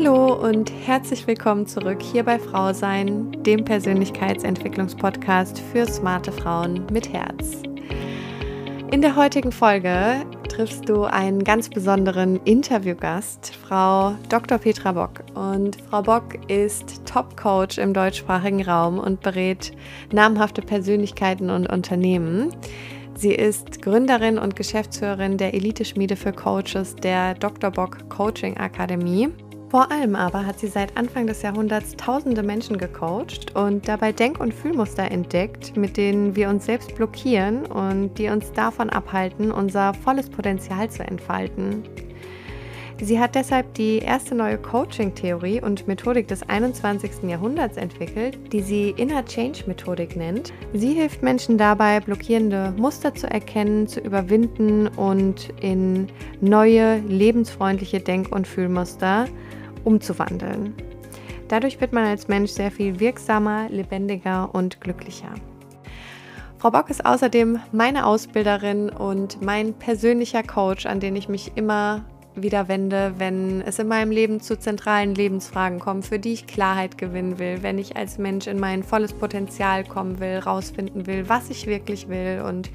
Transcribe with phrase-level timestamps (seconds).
[0.00, 7.12] Hallo und herzlich willkommen zurück hier bei Frau Sein, dem Persönlichkeitsentwicklungspodcast für smarte Frauen mit
[7.12, 7.62] Herz.
[8.92, 14.58] In der heutigen Folge triffst du einen ganz besonderen Interviewgast, Frau Dr.
[14.58, 15.24] Petra Bock.
[15.34, 19.72] Und Frau Bock ist Top-Coach im deutschsprachigen Raum und berät
[20.12, 22.54] namhafte Persönlichkeiten und Unternehmen.
[23.16, 27.72] Sie ist Gründerin und Geschäftsführerin der Elite-Schmiede für Coaches der Dr.
[27.72, 29.30] Bock Coaching Akademie.
[29.70, 34.40] Vor allem aber hat sie seit Anfang des Jahrhunderts tausende Menschen gecoacht und dabei Denk-
[34.40, 39.92] und Fühlmuster entdeckt, mit denen wir uns selbst blockieren und die uns davon abhalten, unser
[39.92, 41.82] volles Potenzial zu entfalten.
[43.00, 47.28] Sie hat deshalb die erste neue Coaching-Theorie und Methodik des 21.
[47.28, 50.52] Jahrhunderts entwickelt, die sie Inner Change-Methodik nennt.
[50.72, 56.08] Sie hilft Menschen dabei, blockierende Muster zu erkennen, zu überwinden und in
[56.40, 59.26] neue, lebensfreundliche Denk- und Fühlmuster
[59.84, 60.74] umzuwandeln.
[61.48, 65.34] Dadurch wird man als Mensch sehr viel wirksamer, lebendiger und glücklicher.
[66.58, 72.04] Frau Bock ist außerdem meine Ausbilderin und mein persönlicher Coach, an den ich mich immer
[72.42, 76.98] wieder wende, wenn es in meinem Leben zu zentralen Lebensfragen kommt, für die ich Klarheit
[76.98, 81.50] gewinnen will, wenn ich als Mensch in mein volles Potenzial kommen will, rausfinden will, was
[81.50, 82.70] ich wirklich will und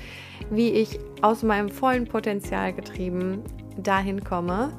[0.49, 3.41] wie ich aus meinem vollen Potenzial getrieben
[3.77, 4.71] dahin komme.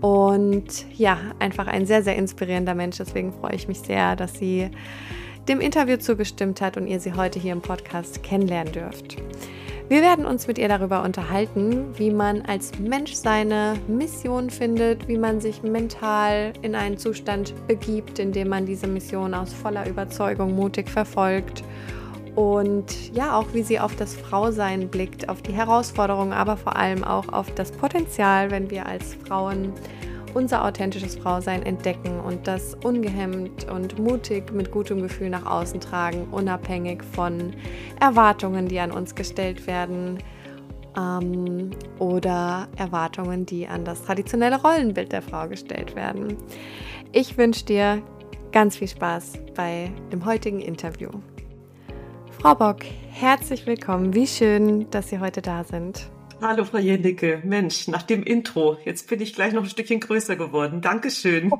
[0.00, 2.98] Und ja, einfach ein sehr, sehr inspirierender Mensch.
[2.98, 4.70] Deswegen freue ich mich sehr, dass sie
[5.48, 9.16] dem Interview zugestimmt hat und ihr sie heute hier im Podcast kennenlernen dürft.
[9.88, 15.16] Wir werden uns mit ihr darüber unterhalten, wie man als Mensch seine Mission findet, wie
[15.16, 20.56] man sich mental in einen Zustand begibt, in dem man diese Mission aus voller Überzeugung
[20.56, 21.62] mutig verfolgt
[22.36, 27.02] und ja, auch wie sie auf das Frausein blickt, auf die Herausforderungen, aber vor allem
[27.02, 29.72] auch auf das Potenzial, wenn wir als Frauen
[30.34, 36.28] unser authentisches Frausein entdecken und das ungehemmt und mutig mit gutem Gefühl nach außen tragen,
[36.30, 37.54] unabhängig von
[38.00, 40.18] Erwartungen, die an uns gestellt werden
[40.94, 46.36] ähm, oder Erwartungen, die an das traditionelle Rollenbild der Frau gestellt werden.
[47.12, 48.02] Ich wünsche dir
[48.52, 51.08] ganz viel Spaß bei dem heutigen Interview.
[52.40, 54.14] Frau Bock, herzlich willkommen.
[54.14, 56.10] Wie schön, dass Sie heute da sind.
[56.40, 57.40] Hallo, Frau Jendicke.
[57.44, 60.82] Mensch, nach dem Intro, jetzt bin ich gleich noch ein Stückchen größer geworden.
[60.82, 61.50] Dankeschön.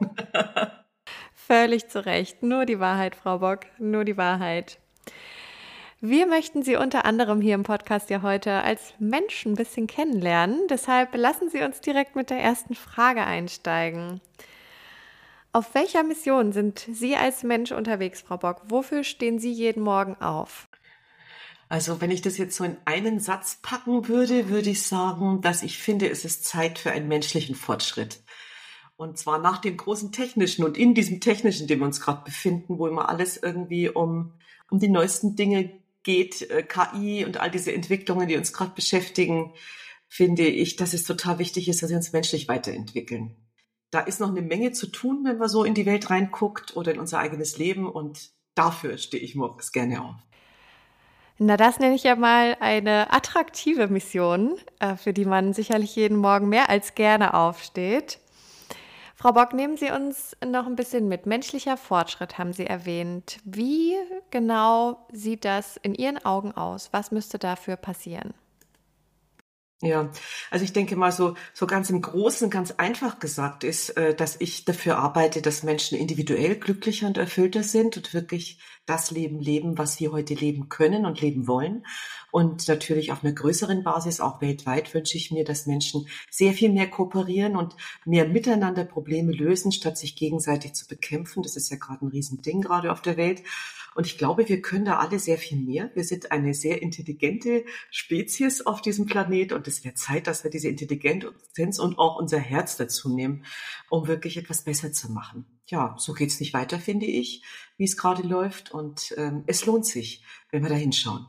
[1.35, 2.43] Völlig zu Recht.
[2.43, 3.61] Nur die Wahrheit, Frau Bock.
[3.79, 4.79] Nur die Wahrheit.
[6.01, 10.61] Wir möchten Sie unter anderem hier im Podcast ja heute als Mensch ein bisschen kennenlernen.
[10.69, 14.21] Deshalb lassen Sie uns direkt mit der ersten Frage einsteigen.
[15.53, 18.61] Auf welcher Mission sind Sie als Mensch unterwegs, Frau Bock?
[18.69, 20.66] Wofür stehen Sie jeden Morgen auf?
[21.69, 25.63] Also wenn ich das jetzt so in einen Satz packen würde, würde ich sagen, dass
[25.63, 28.23] ich finde, es ist Zeit für einen menschlichen Fortschritt.
[28.97, 32.25] Und zwar nach dem großen technischen und in diesem technischen, in dem wir uns gerade
[32.25, 34.33] befinden, wo immer alles irgendwie um,
[34.71, 35.71] um die neuesten Dinge
[36.03, 39.53] geht, äh, KI und all diese Entwicklungen, die uns gerade beschäftigen,
[40.09, 43.37] finde ich, dass es total wichtig ist, dass wir uns menschlich weiterentwickeln.
[43.91, 46.93] Da ist noch eine Menge zu tun, wenn man so in die Welt reinguckt oder
[46.93, 50.17] in unser eigenes Leben und dafür stehe ich morgens gerne auf.
[51.39, 56.17] Na, das nenne ich ja mal eine attraktive Mission, äh, für die man sicherlich jeden
[56.17, 58.19] Morgen mehr als gerne aufsteht.
[59.15, 61.27] Frau Bock, nehmen Sie uns noch ein bisschen mit.
[61.27, 63.39] Menschlicher Fortschritt haben Sie erwähnt.
[63.45, 63.95] Wie
[64.31, 66.91] genau sieht das in Ihren Augen aus?
[66.93, 68.33] Was müsste dafür passieren?
[69.83, 70.11] Ja,
[70.51, 74.41] also ich denke mal so, so ganz im Großen, ganz einfach gesagt ist, äh, dass
[74.41, 79.77] ich dafür arbeite, dass Menschen individuell glücklicher und erfüllter sind und wirklich das Leben leben,
[79.77, 81.85] was wir heute leben können und leben wollen.
[82.37, 86.71] Und natürlich auf einer größeren Basis, auch weltweit, wünsche ich mir, dass Menschen sehr viel
[86.71, 87.75] mehr kooperieren und
[88.05, 91.43] mehr miteinander Probleme lösen, statt sich gegenseitig zu bekämpfen.
[91.43, 93.43] Das ist ja gerade ein Riesending gerade auf der Welt.
[93.95, 95.91] Und ich glaube, wir können da alle sehr viel mehr.
[95.95, 100.51] Wir sind eine sehr intelligente Spezies auf diesem Planet und es wäre Zeit, dass wir
[100.51, 103.47] diese Intelligenz und auch unser Herz dazu nehmen,
[103.89, 105.47] um wirklich etwas besser zu machen.
[105.69, 107.43] Ja, so geht's nicht weiter, finde ich,
[107.79, 108.73] wie es gerade läuft.
[108.73, 111.29] Und ähm, es lohnt sich, wenn wir da hinschauen.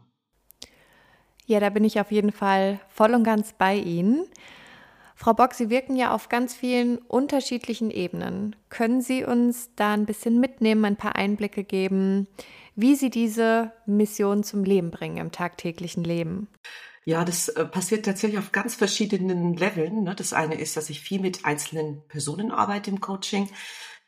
[1.48, 4.28] Ja, da bin ich auf jeden Fall voll und ganz bei Ihnen.
[5.16, 8.56] Frau Bock, Sie wirken ja auf ganz vielen unterschiedlichen Ebenen.
[8.70, 12.28] Können Sie uns da ein bisschen mitnehmen, ein paar Einblicke geben,
[12.76, 16.50] wie Sie diese Mission zum Leben bringen im tagtäglichen Leben?
[17.06, 20.04] Ja, das äh, passiert tatsächlich auf ganz verschiedenen Leveln.
[20.04, 20.14] Ne?
[20.14, 23.50] Das eine ist, dass ich viel mit einzelnen Personen arbeite im Coaching.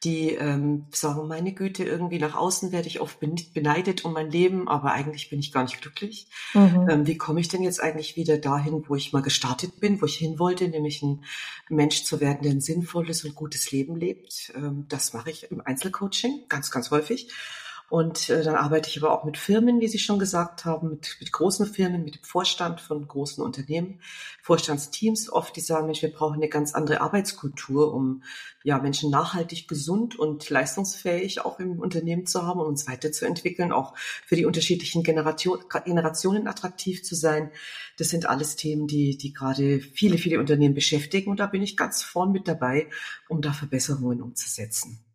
[0.04, 3.20] Die ähm, sagen, meine Güte, irgendwie nach außen werde ich oft
[3.54, 6.28] beneidet um mein Leben, aber eigentlich bin ich gar nicht glücklich.
[6.54, 6.88] Mhm.
[6.90, 10.06] Ähm, wie komme ich denn jetzt eigentlich wieder dahin, wo ich mal gestartet bin, wo
[10.06, 11.26] ich hin wollte, nämlich ein
[11.68, 14.54] Mensch zu werden, der ein sinnvolles und gutes Leben lebt?
[14.56, 17.30] Ähm, das mache ich im Einzelcoaching ganz, ganz häufig.
[17.90, 21.18] Und äh, dann arbeite ich aber auch mit Firmen, wie Sie schon gesagt haben, mit,
[21.20, 24.00] mit großen Firmen, mit dem Vorstand von großen Unternehmen,
[24.44, 28.24] Vorstandsteams oft, die sagen, Mensch, wir brauchen eine ganz andere Arbeitskultur, um
[28.64, 33.96] ja Menschen nachhaltig gesund und leistungsfähig auch im Unternehmen zu haben, um uns weiterzuentwickeln, auch
[33.98, 37.52] für die unterschiedlichen Generation, Generationen attraktiv zu sein.
[37.98, 41.32] Das sind alles Themen, die, die gerade viele, viele Unternehmen beschäftigen.
[41.32, 42.88] Und da bin ich ganz vorn mit dabei,
[43.28, 45.09] um da Verbesserungen umzusetzen.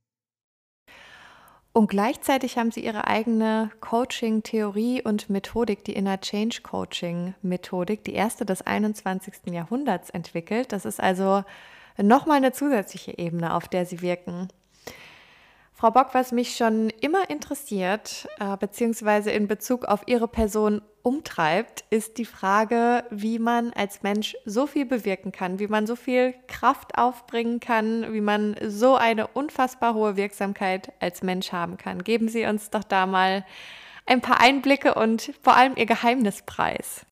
[1.77, 8.47] Und gleichzeitig haben sie ihre eigene Coaching-Theorie und Methodik, die Inner Change Coaching-Methodik, die erste
[8.47, 9.51] des 21.
[9.51, 10.71] Jahrhunderts entwickelt.
[10.71, 11.43] Das ist also
[12.01, 14.47] nochmal eine zusätzliche Ebene, auf der sie wirken.
[15.85, 21.85] Frau Bock, was mich schon immer interessiert, äh, beziehungsweise in Bezug auf Ihre Person umtreibt,
[21.91, 26.35] ist die Frage, wie man als Mensch so viel bewirken kann, wie man so viel
[26.47, 32.03] Kraft aufbringen kann, wie man so eine unfassbar hohe Wirksamkeit als Mensch haben kann.
[32.03, 33.45] Geben Sie uns doch da mal
[34.07, 37.05] ein paar Einblicke und vor allem Ihr Geheimnispreis.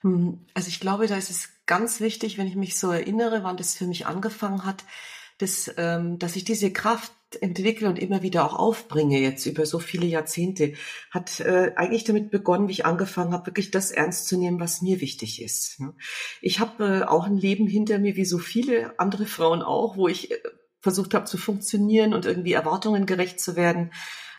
[0.00, 3.56] Hm, also ich glaube, da ist es ganz wichtig, wenn ich mich so erinnere, wann
[3.56, 4.82] das für mich angefangen hat,
[5.38, 9.78] dass, ähm, dass ich diese Kraft entwickle und immer wieder auch aufbringe, jetzt über so
[9.78, 10.74] viele Jahrzehnte,
[11.10, 14.82] hat äh, eigentlich damit begonnen, wie ich angefangen habe, wirklich das ernst zu nehmen, was
[14.82, 15.80] mir wichtig ist.
[15.80, 15.94] Ne?
[16.40, 20.08] Ich habe äh, auch ein Leben hinter mir, wie so viele andere Frauen auch, wo
[20.08, 20.38] ich äh,
[20.80, 23.90] versucht habe zu funktionieren und irgendwie Erwartungen gerecht zu werden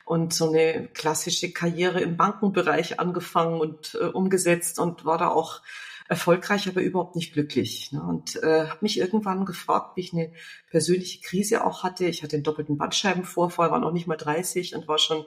[0.05, 5.61] und so eine klassische Karriere im Bankenbereich angefangen und äh, umgesetzt und war da auch
[6.07, 7.91] erfolgreich, aber überhaupt nicht glücklich.
[7.91, 8.03] Ne?
[8.03, 10.31] Und äh, habe mich irgendwann gefragt, wie ich eine
[10.69, 12.05] persönliche Krise auch hatte.
[12.05, 15.25] Ich hatte einen doppelten Bandscheibenvorfall, war noch nicht mal 30 und war schon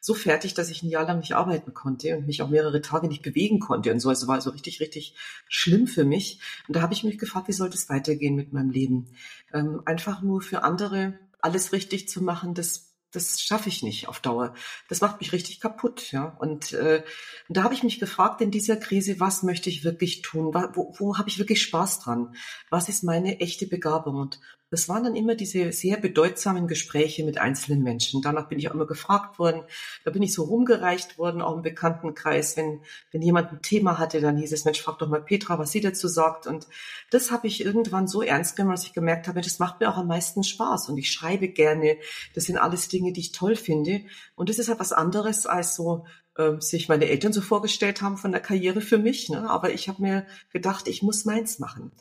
[0.00, 3.08] so fertig, dass ich ein Jahr lang nicht arbeiten konnte und mich auch mehrere Tage
[3.08, 4.10] nicht bewegen konnte und so.
[4.10, 5.14] Also war also richtig, richtig
[5.48, 6.40] schlimm für mich.
[6.68, 9.06] Und da habe ich mich gefragt, wie sollte es weitergehen mit meinem Leben?
[9.52, 12.83] Ähm, einfach nur für andere alles richtig zu machen, das
[13.14, 14.54] das schaffe ich nicht auf Dauer.
[14.88, 16.36] Das macht mich richtig kaputt, ja.
[16.38, 17.02] Und, äh,
[17.48, 20.52] da habe ich mich gefragt in dieser Krise, was möchte ich wirklich tun?
[20.74, 22.34] Wo, wo habe ich wirklich Spaß dran?
[22.70, 24.16] Was ist meine echte Begabung?
[24.16, 24.40] Und
[24.74, 28.22] das waren dann immer diese sehr bedeutsamen Gespräche mit einzelnen Menschen.
[28.22, 29.62] Danach bin ich auch immer gefragt worden.
[30.04, 32.56] Da bin ich so rumgereicht worden, auch im Bekanntenkreis.
[32.56, 32.80] Wenn,
[33.12, 35.80] wenn jemand ein Thema hatte, dann hieß es, Mensch, frag doch mal Petra, was sie
[35.80, 36.48] dazu sagt.
[36.48, 36.66] Und
[37.12, 39.96] das habe ich irgendwann so ernst genommen, dass ich gemerkt habe, das macht mir auch
[39.96, 40.88] am meisten Spaß.
[40.88, 41.96] Und ich schreibe gerne.
[42.34, 44.00] Das sind alles Dinge, die ich toll finde.
[44.34, 46.04] Und das ist halt was anderes als so
[46.36, 49.28] äh, sich meine Eltern so vorgestellt haben von der Karriere für mich.
[49.28, 49.48] Ne?
[49.48, 51.92] Aber ich habe mir gedacht, ich muss meins machen.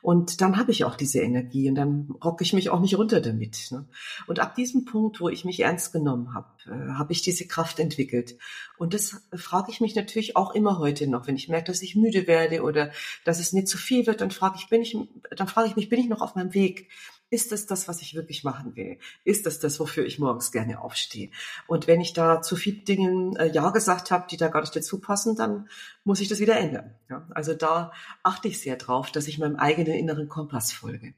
[0.00, 3.20] Und dann habe ich auch diese Energie und dann rocke ich mich auch nicht runter
[3.20, 3.68] damit.
[3.72, 3.84] Ne?
[4.28, 7.80] Und ab diesem Punkt, wo ich mich ernst genommen habe, äh, habe ich diese Kraft
[7.80, 8.38] entwickelt.
[8.76, 11.96] Und das frage ich mich natürlich auch immer heute noch, wenn ich merke, dass ich
[11.96, 12.92] müde werde oder
[13.24, 14.96] dass es nicht zu viel wird, dann frage ich, bin ich,
[15.36, 16.88] dann frage ich mich, bin ich noch auf meinem Weg?
[17.30, 18.98] Ist das das, was ich wirklich machen will?
[19.24, 21.30] Ist das das, wofür ich morgens gerne aufstehe?
[21.66, 24.74] Und wenn ich da zu vielen Dingen äh, Ja gesagt habe, die da gar nicht
[24.74, 25.68] dazu passen, dann
[26.04, 26.94] muss ich das wieder ändern.
[27.08, 27.26] Ja?
[27.30, 27.92] Also da
[28.22, 31.14] achte ich sehr drauf, dass ich meinem eigenen inneren Kompass folge.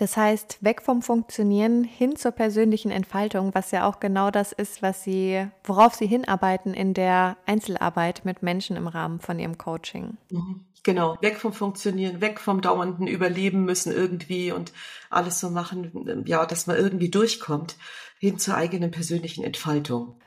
[0.00, 4.80] Das heißt, weg vom Funktionieren hin zur persönlichen Entfaltung, was ja auch genau das ist,
[4.80, 10.16] was Sie, worauf Sie hinarbeiten in der Einzelarbeit mit Menschen im Rahmen von Ihrem Coaching.
[10.30, 10.64] Mhm.
[10.84, 14.72] Genau, weg vom Funktionieren, weg vom dauernden Überleben müssen irgendwie und
[15.10, 17.76] alles so machen, ja, dass man irgendwie durchkommt,
[18.18, 20.18] hin zur eigenen persönlichen Entfaltung.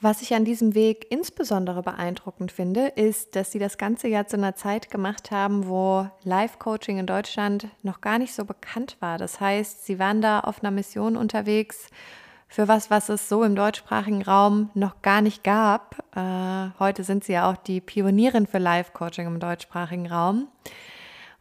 [0.00, 4.36] Was ich an diesem Weg insbesondere beeindruckend finde, ist, dass Sie das ganze Jahr zu
[4.36, 9.16] einer Zeit gemacht haben, wo Live-Coaching in Deutschland noch gar nicht so bekannt war.
[9.16, 11.88] Das heißt, Sie waren da auf einer Mission unterwegs
[12.48, 15.96] für was, was es so im deutschsprachigen Raum noch gar nicht gab.
[16.14, 20.48] Äh, heute sind Sie ja auch die Pionierin für Live-Coaching im deutschsprachigen Raum.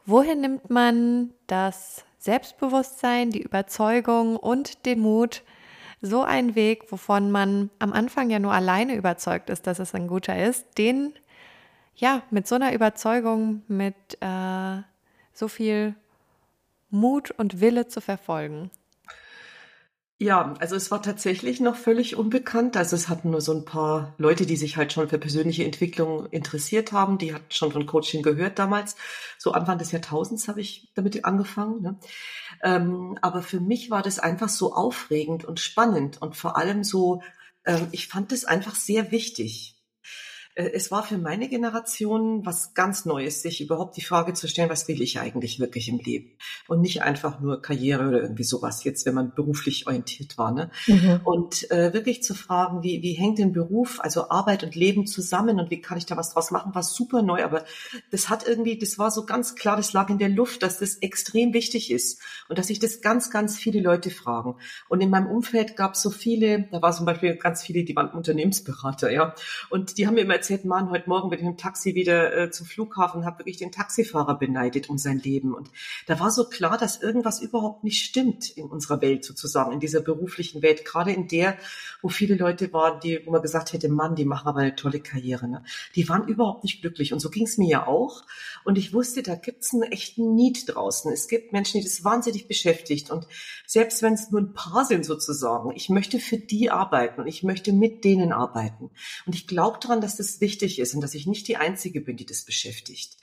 [0.06, 5.44] Wohin nimmt man das Selbstbewusstsein, die Überzeugung und den Mut,
[6.04, 10.08] so einen Weg, wovon man am Anfang ja nur alleine überzeugt ist, dass es ein
[10.10, 11.14] guter ist, den
[11.96, 14.82] ja mit so einer Überzeugung, mit äh,
[15.32, 15.96] so viel
[16.90, 18.70] Mut und Wille zu verfolgen?
[20.20, 22.78] Ja, also es war tatsächlich noch völlig unbekannt.
[22.78, 26.28] Also es hatten nur so ein paar Leute, die sich halt schon für persönliche Entwicklung
[26.28, 27.18] interessiert haben.
[27.18, 28.96] Die hatten schon von Coaching gehört damals.
[29.38, 31.82] So Anfang des Jahrtausends habe ich damit angefangen.
[31.82, 32.00] Ne?
[32.64, 37.22] Ähm, aber für mich war das einfach so aufregend und spannend und vor allem so,
[37.66, 39.76] ähm, ich fand das einfach sehr wichtig.
[40.56, 44.70] Äh, es war für meine Generation was ganz Neues, sich überhaupt die Frage zu stellen,
[44.70, 46.32] was will ich eigentlich wirklich im Leben?
[46.68, 50.52] Und nicht einfach nur Karriere oder irgendwie sowas, jetzt, wenn man beruflich orientiert war.
[50.52, 50.70] Ne?
[50.88, 51.22] Mhm.
[51.24, 55.60] Und äh, wirklich zu fragen, wie, wie hängt denn Beruf, also Arbeit und Leben zusammen
[55.60, 57.44] und wie kann ich da was draus machen, war super neu.
[57.44, 57.66] Aber
[58.12, 60.96] das hat irgendwie, das war so ganz klar, das lag in der Luft, dass das
[60.98, 64.56] extrem wichtig ist und dass sich das ganz, ganz viele Leute fragen.
[64.90, 67.96] Und in meinem Umfeld gab es so viele, da war zum Beispiel ganz viele, die
[67.96, 69.34] waren Unternehmensberater, ja.
[69.70, 72.52] Und die haben mir immer erzählt, Mann, heute Morgen bin ich dem Taxi wieder äh,
[72.52, 75.54] zum Flughafen und habe wirklich den Taxifahrer beneidet um sein Leben.
[75.54, 75.70] Und
[76.06, 80.02] da war so klar, dass irgendwas überhaupt nicht stimmt in unserer Welt sozusagen, in dieser
[80.02, 81.58] beruflichen Welt, gerade in der,
[82.02, 85.00] wo viele Leute waren, die, wo man gesagt hätte, Mann, die machen aber eine tolle
[85.00, 85.48] Karriere.
[85.48, 85.64] Ne?
[85.96, 87.14] Die waren überhaupt nicht glücklich.
[87.14, 88.24] Und so ging es mir ja auch.
[88.66, 91.10] Und ich wusste, da gibt's einen echten Need draußen.
[91.14, 93.12] Es gibt Menschen, die das wahnsinnig beschäftigt.
[93.12, 93.28] Und
[93.66, 97.44] selbst wenn es nur ein paar sind sozusagen, ich möchte für die arbeiten und ich
[97.44, 98.90] möchte mit denen arbeiten.
[99.26, 102.18] Und ich glaube daran, dass das wichtig ist und dass ich nicht die Einzige bin,
[102.18, 103.18] die das beschäftigt.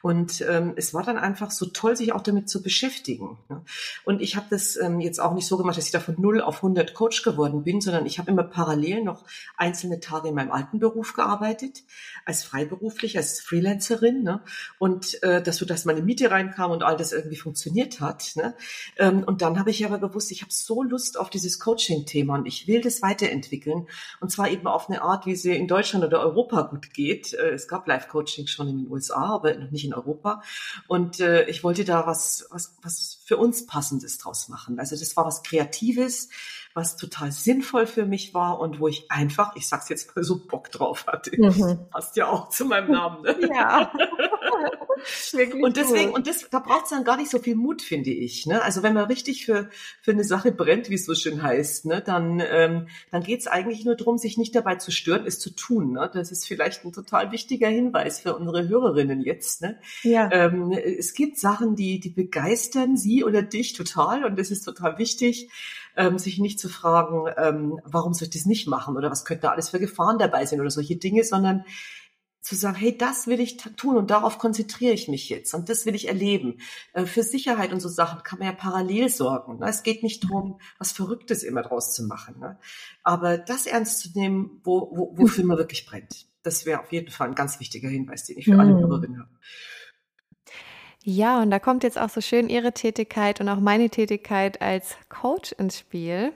[0.00, 3.38] Und ähm, es war dann einfach so toll, sich auch damit zu beschäftigen.
[3.48, 3.64] Ne?
[4.04, 6.40] Und ich habe das ähm, jetzt auch nicht so gemacht, dass ich da von 0
[6.40, 9.24] auf 100 Coach geworden bin, sondern ich habe immer parallel noch
[9.56, 11.82] einzelne Tage in meinem alten Beruf gearbeitet,
[12.24, 14.22] als freiberuflich, als Freelancerin.
[14.22, 14.40] Ne?
[14.78, 18.32] Und äh, dass so, dass meine Miete reinkam und all das irgendwie funktioniert hat.
[18.36, 18.54] Ne?
[18.98, 22.46] Ähm, und dann habe ich aber gewusst, ich habe so Lust auf dieses Coaching-Thema und
[22.46, 23.88] ich will das weiterentwickeln.
[24.20, 27.32] Und zwar eben auf eine Art, wie sie in Deutschland oder Europa gut geht.
[27.34, 30.42] Äh, es gab Live-Coaching schon in den USA, aber noch nicht in Europa.
[30.86, 34.78] Und äh, ich wollte da was, was, was für uns Passendes draus machen.
[34.78, 36.28] Also das war was Kreatives,
[36.74, 40.46] was total sinnvoll für mich war und wo ich einfach, ich sag's jetzt mal so,
[40.46, 41.30] Bock drauf hatte.
[41.36, 41.88] Mhm.
[41.90, 43.22] Passt ja auch zu meinem Namen.
[43.22, 43.48] Ne?
[43.52, 43.92] Ja.
[45.62, 46.14] und deswegen, cool.
[46.16, 48.46] und das, da braucht es dann gar nicht so viel Mut, finde ich.
[48.46, 48.62] Ne?
[48.62, 49.70] Also wenn man richtig für,
[50.02, 53.46] für eine Sache brennt, wie es so schön heißt, ne, dann, ähm, dann geht es
[53.46, 55.92] eigentlich nur darum, sich nicht dabei zu stören, es zu tun.
[55.92, 56.10] Ne?
[56.12, 59.62] Das ist vielleicht ein total wichtiger Hinweis für unsere Hörerinnen jetzt.
[59.62, 59.78] Ne?
[60.02, 60.30] Ja.
[60.32, 64.98] Ähm, es gibt Sachen, die, die begeistern sie oder dich total und das ist total
[64.98, 65.48] wichtig
[65.98, 69.42] ähm, sich nicht zu fragen, ähm, warum soll ich das nicht machen oder was könnte
[69.42, 71.64] da alles für Gefahren dabei sein oder solche Dinge, sondern
[72.40, 75.86] zu sagen, hey, das will ich tun und darauf konzentriere ich mich jetzt und das
[75.86, 76.58] will ich erleben.
[76.92, 79.58] Äh, für Sicherheit und so Sachen kann man ja parallel sorgen.
[79.58, 79.68] Ne?
[79.68, 82.58] Es geht nicht darum, was Verrücktes immer draus zu machen, ne?
[83.02, 86.26] aber das ernst zu nehmen, wo, wo, wofür man wirklich brennt.
[86.42, 88.80] Das wäre auf jeden Fall ein ganz wichtiger Hinweis, den ich für alle mhm.
[88.80, 89.30] Hörerinnen habe.
[91.02, 94.96] Ja, und da kommt jetzt auch so schön Ihre Tätigkeit und auch meine Tätigkeit als
[95.08, 96.32] Coach ins Spiel.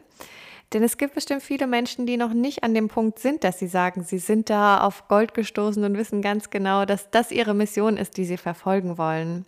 [0.73, 3.67] Denn es gibt bestimmt viele Menschen, die noch nicht an dem Punkt sind, dass sie
[3.67, 7.99] sagen, sie sind da auf Gold gestoßen und wissen ganz genau, dass das ihre Mission
[7.99, 9.45] ist, die sie verfolgen wollen.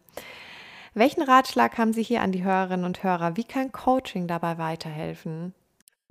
[0.92, 3.36] Welchen Ratschlag haben Sie hier an die Hörerinnen und Hörer?
[3.36, 5.52] Wie kann Coaching dabei weiterhelfen?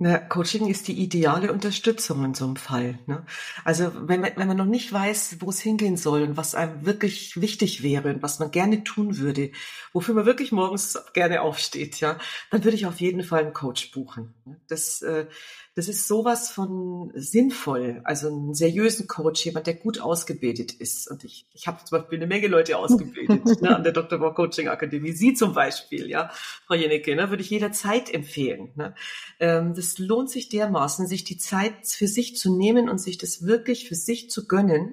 [0.00, 2.98] Na, Coaching ist die ideale Unterstützung in so einem Fall.
[3.06, 3.24] Ne?
[3.64, 6.84] Also wenn man, wenn man noch nicht weiß, wo es hingehen soll und was einem
[6.84, 9.52] wirklich wichtig wäre und was man gerne tun würde,
[9.92, 12.18] wofür man wirklich morgens gerne aufsteht, ja,
[12.50, 14.34] dann würde ich auf jeden Fall einen Coach buchen.
[14.44, 14.60] Ne?
[14.66, 15.28] Das äh,
[15.76, 18.00] das ist sowas von sinnvoll.
[18.04, 21.10] Also einen seriösen Coach, jemand, der gut ausgebildet ist.
[21.10, 24.20] Und ich, ich habe zum Beispiel eine Menge Leute ausgebildet ne, an der Dr.
[24.20, 25.10] Bock Coaching Akademie.
[25.10, 26.30] Sie zum Beispiel, ja,
[26.66, 28.70] Frau Jennecke, ne, würde ich jederzeit empfehlen.
[28.76, 28.94] Ne.
[29.40, 33.44] Ähm, das lohnt sich dermaßen, sich die Zeit für sich zu nehmen und sich das
[33.44, 34.92] wirklich für sich zu gönnen,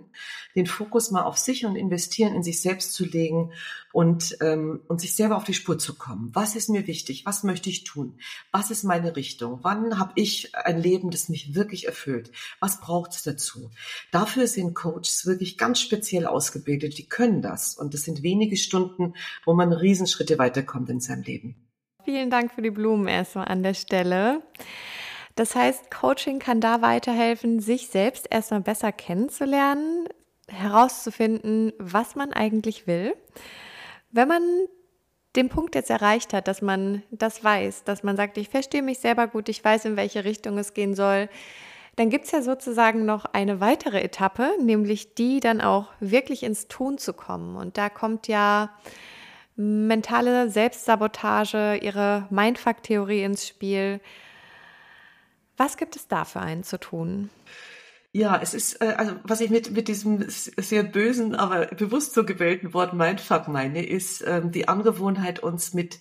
[0.55, 3.51] den Fokus mal auf sich und investieren in sich selbst zu legen
[3.91, 6.29] und, ähm, und sich selber auf die Spur zu kommen.
[6.33, 7.25] Was ist mir wichtig?
[7.25, 8.19] Was möchte ich tun?
[8.51, 9.60] Was ist meine Richtung?
[9.63, 12.31] Wann habe ich ein Leben, das mich wirklich erfüllt?
[12.60, 13.69] Was braucht es dazu?
[14.12, 16.98] Dafür sind Coaches wirklich ganz speziell ausgebildet.
[16.98, 17.75] Die können das.
[17.75, 19.13] Und das sind wenige Stunden,
[19.45, 21.55] wo man Riesenschritte weiterkommt in seinem Leben.
[22.03, 24.41] Vielen Dank für die Blumen erstmal an der Stelle.
[25.36, 30.07] Das heißt, Coaching kann da weiterhelfen, sich selbst erstmal besser kennenzulernen,
[30.48, 33.15] herauszufinden, was man eigentlich will.
[34.11, 34.41] Wenn man
[35.35, 38.99] den Punkt jetzt erreicht hat, dass man das weiß, dass man sagt, ich verstehe mich
[38.99, 41.29] selber gut, ich weiß, in welche Richtung es gehen soll,
[41.95, 46.67] dann gibt es ja sozusagen noch eine weitere Etappe, nämlich die dann auch wirklich ins
[46.67, 47.55] Tun zu kommen.
[47.55, 48.71] Und da kommt ja
[49.55, 53.99] mentale Selbstsabotage, ihre Mindfuck-Theorie ins Spiel.
[55.57, 57.29] Was gibt es da für einen zu tun?
[58.13, 62.25] Ja, es ist, äh, also was ich mit, mit diesem sehr bösen, aber bewusst so
[62.25, 65.99] gewählten Wort Mindfuck meine, ist ähm, die Angewohnheit, uns mit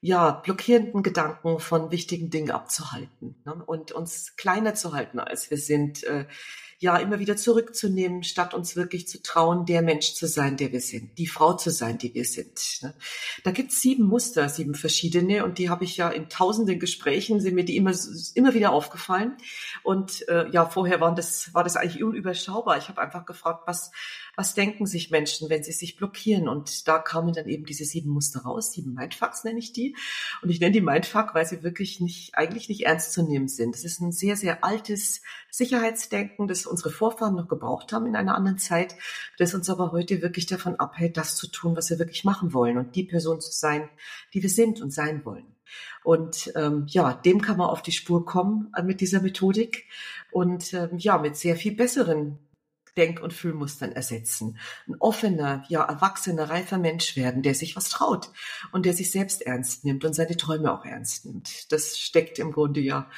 [0.00, 3.62] ja, blockierenden Gedanken von wichtigen Dingen abzuhalten ne?
[3.66, 6.02] und uns kleiner zu halten, als wir sind.
[6.04, 6.26] Äh,
[6.80, 10.80] ja immer wieder zurückzunehmen, statt uns wirklich zu trauen, der Mensch zu sein, der wir
[10.80, 12.78] sind, die Frau zu sein, die wir sind.
[12.80, 12.94] Ne?
[13.44, 17.54] Da gibt's sieben Muster, sieben verschiedene und die habe ich ja in tausenden Gesprächen, sind
[17.54, 17.92] mir die immer,
[18.34, 19.36] immer wieder aufgefallen.
[19.82, 22.78] Und äh, ja, vorher waren das, war das eigentlich unüberschaubar.
[22.78, 23.90] Ich habe einfach gefragt, was,
[24.40, 26.48] was denken sich Menschen, wenn sie sich blockieren?
[26.48, 29.94] Und da kamen dann eben diese sieben Muster raus, sieben Mindfucks nenne ich die.
[30.40, 33.74] Und ich nenne die Mindfuck, weil sie wirklich nicht, eigentlich nicht ernst zu nehmen sind.
[33.74, 35.20] Das ist ein sehr, sehr altes
[35.50, 38.94] Sicherheitsdenken, das unsere Vorfahren noch gebraucht haben in einer anderen Zeit,
[39.36, 42.78] das uns aber heute wirklich davon abhält, das zu tun, was wir wirklich machen wollen
[42.78, 43.90] und die Person zu sein,
[44.32, 45.54] die wir sind und sein wollen.
[46.02, 49.84] Und ähm, ja, dem kann man auf die Spur kommen äh, mit dieser Methodik
[50.32, 52.38] und ähm, ja, mit sehr viel besseren
[52.96, 54.58] Denk- und Fühlmustern ersetzen.
[54.86, 58.30] Ein offener, ja, erwachsener, reifer Mensch werden, der sich was traut
[58.72, 61.72] und der sich selbst ernst nimmt und seine Träume auch ernst nimmt.
[61.72, 63.08] Das steckt im Grunde ja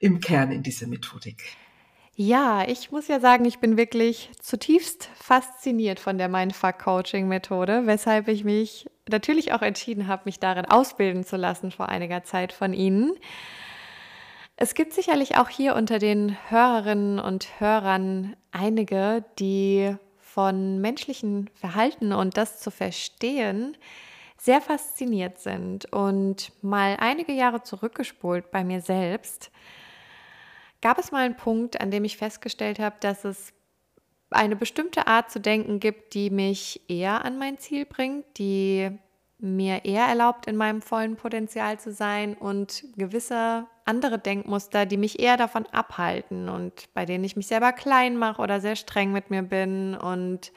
[0.00, 1.56] im Kern in dieser Methodik.
[2.14, 8.44] Ja, ich muss ja sagen, ich bin wirklich zutiefst fasziniert von der Mindfuck-Coaching-Methode, weshalb ich
[8.44, 13.14] mich natürlich auch entschieden habe, mich darin ausbilden zu lassen vor einiger Zeit von Ihnen.
[14.62, 22.12] Es gibt sicherlich auch hier unter den Hörerinnen und Hörern einige, die von menschlichen Verhalten
[22.12, 23.76] und das zu verstehen
[24.38, 25.92] sehr fasziniert sind.
[25.92, 29.50] Und mal einige Jahre zurückgespult bei mir selbst,
[30.80, 33.52] gab es mal einen Punkt, an dem ich festgestellt habe, dass es
[34.30, 38.96] eine bestimmte Art zu denken gibt, die mich eher an mein Ziel bringt, die
[39.42, 45.18] mir eher erlaubt, in meinem vollen Potenzial zu sein und gewisse andere Denkmuster, die mich
[45.18, 49.30] eher davon abhalten und bei denen ich mich selber klein mache oder sehr streng mit
[49.30, 49.96] mir bin.
[49.96, 50.52] Und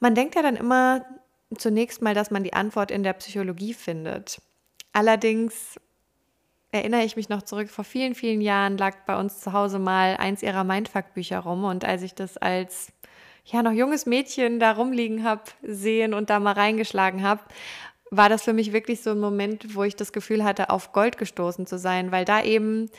[0.00, 1.06] man denkt ja dann immer
[1.56, 4.42] zunächst mal, dass man die Antwort in der Psychologie findet.
[4.92, 5.80] Allerdings
[6.72, 10.16] erinnere ich mich noch zurück, vor vielen, vielen Jahren lag bei uns zu Hause mal
[10.18, 12.92] eins ihrer Mindfuck-Bücher rum und als ich das als
[13.44, 17.42] ja noch junges Mädchen da rumliegen habe sehen und da mal reingeschlagen habe,
[18.10, 21.16] war das für mich wirklich so ein Moment, wo ich das Gefühl hatte, auf Gold
[21.16, 22.90] gestoßen zu sein, weil da eben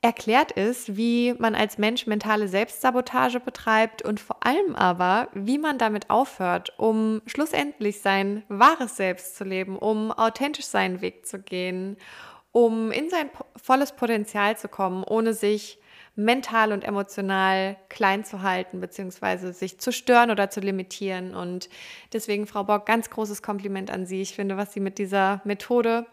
[0.00, 5.78] erklärt ist, wie man als Mensch mentale Selbstsabotage betreibt und vor allem aber, wie man
[5.78, 11.96] damit aufhört, um schlussendlich sein wahres Selbst zu leben, um authentisch seinen Weg zu gehen,
[12.52, 15.80] um in sein volles Potenzial zu kommen, ohne sich
[16.18, 21.32] mental und emotional klein zu halten, beziehungsweise sich zu stören oder zu limitieren.
[21.32, 21.68] Und
[22.12, 24.20] deswegen, Frau Bock, ganz großes Kompliment an Sie.
[24.20, 26.06] Ich finde, was Sie mit dieser Methode,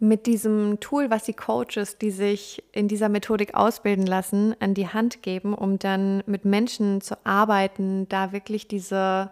[0.00, 4.88] mit diesem Tool, was Sie Coaches, die sich in dieser Methodik ausbilden lassen, an die
[4.88, 9.30] Hand geben, um dann mit Menschen zu arbeiten, da wirklich diese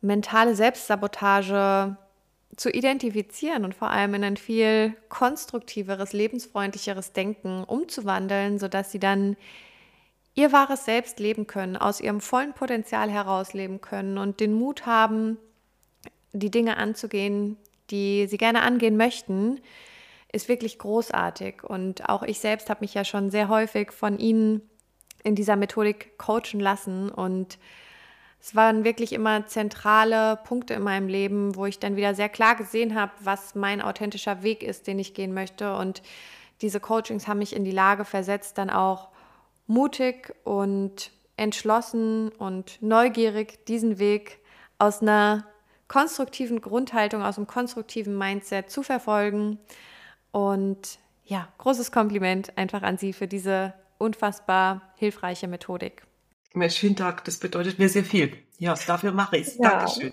[0.00, 1.96] mentale Selbstsabotage
[2.58, 9.36] zu identifizieren und vor allem in ein viel konstruktiveres, lebensfreundlicheres Denken umzuwandeln, sodass sie dann
[10.34, 14.86] ihr wahres Selbst leben können, aus ihrem vollen Potenzial heraus leben können und den Mut
[14.86, 15.38] haben,
[16.32, 17.56] die Dinge anzugehen,
[17.90, 19.60] die sie gerne angehen möchten,
[20.32, 21.62] ist wirklich großartig.
[21.62, 24.68] Und auch ich selbst habe mich ja schon sehr häufig von Ihnen
[25.22, 27.58] in dieser Methodik coachen lassen und
[28.40, 32.54] es waren wirklich immer zentrale Punkte in meinem Leben, wo ich dann wieder sehr klar
[32.54, 35.76] gesehen habe, was mein authentischer Weg ist, den ich gehen möchte.
[35.76, 36.02] Und
[36.60, 39.08] diese Coachings haben mich in die Lage versetzt, dann auch
[39.66, 44.38] mutig und entschlossen und neugierig diesen Weg
[44.78, 45.44] aus einer
[45.88, 49.58] konstruktiven Grundhaltung, aus einem konstruktiven Mindset zu verfolgen.
[50.32, 56.07] Und ja, großes Kompliment einfach an Sie für diese unfassbar hilfreiche Methodik.
[56.54, 58.36] Mensch, vielen Dank, das bedeutet mir sehr viel.
[58.58, 59.58] Ja, dafür mache ich es.
[59.58, 59.70] Ja.
[59.70, 60.12] Dankeschön.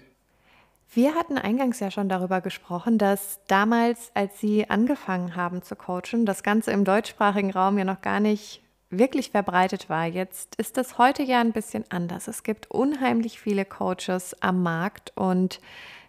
[0.93, 6.25] Wir hatten eingangs ja schon darüber gesprochen, dass damals, als Sie angefangen haben zu coachen,
[6.25, 10.05] das Ganze im deutschsprachigen Raum ja noch gar nicht wirklich verbreitet war.
[10.05, 12.27] Jetzt ist das heute ja ein bisschen anders.
[12.27, 15.59] Es gibt unheimlich viele Coaches am Markt und